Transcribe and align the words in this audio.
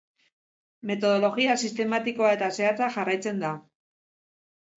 Metodologia 0.91 1.57
sistematikoa 1.67 2.31
eta 2.39 2.49
zehatza 2.57 2.89
jarraitzen 2.97 3.45
da. 3.45 3.53